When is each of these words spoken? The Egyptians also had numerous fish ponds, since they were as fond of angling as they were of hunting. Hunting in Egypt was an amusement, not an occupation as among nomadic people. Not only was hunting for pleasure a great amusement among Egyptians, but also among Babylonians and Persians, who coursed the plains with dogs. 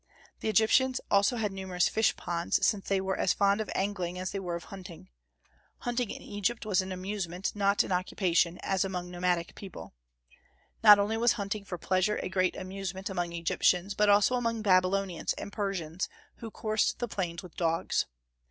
The 0.39 0.49
Egyptians 0.49 0.99
also 1.11 1.35
had 1.35 1.51
numerous 1.51 1.87
fish 1.87 2.15
ponds, 2.15 2.65
since 2.65 2.87
they 2.89 2.99
were 2.99 3.15
as 3.19 3.33
fond 3.33 3.61
of 3.61 3.69
angling 3.75 4.17
as 4.17 4.31
they 4.31 4.39
were 4.39 4.55
of 4.55 4.63
hunting. 4.73 5.09
Hunting 5.81 6.09
in 6.09 6.23
Egypt 6.23 6.65
was 6.65 6.81
an 6.81 6.91
amusement, 6.91 7.51
not 7.55 7.83
an 7.83 7.91
occupation 7.91 8.57
as 8.63 8.83
among 8.83 9.11
nomadic 9.11 9.53
people. 9.53 9.93
Not 10.83 10.97
only 10.97 11.17
was 11.17 11.33
hunting 11.33 11.65
for 11.65 11.77
pleasure 11.77 12.17
a 12.23 12.29
great 12.29 12.55
amusement 12.55 13.11
among 13.11 13.31
Egyptians, 13.33 13.93
but 13.93 14.09
also 14.09 14.33
among 14.37 14.63
Babylonians 14.63 15.33
and 15.33 15.53
Persians, 15.53 16.09
who 16.37 16.49
coursed 16.49 16.97
the 16.97 17.07
plains 17.07 17.43
with 17.43 17.55
dogs. 17.55 18.07